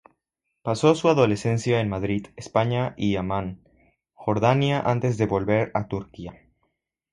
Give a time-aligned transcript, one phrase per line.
[0.63, 3.61] Pasó su adolescencia en Madrid, España y Ammán,
[4.15, 6.33] Jordania antes de volver a Turquía.